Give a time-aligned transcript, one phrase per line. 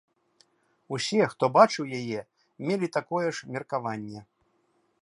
[0.95, 2.19] Усе, хто бачыў яе
[2.71, 4.21] мелі такое ж меркаванне.